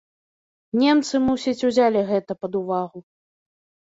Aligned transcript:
Немцы, 0.83 1.15
мусіць, 1.27 1.63
узялі 1.69 1.99
гэта 2.11 2.31
пад 2.47 2.61
увагу. 2.61 2.99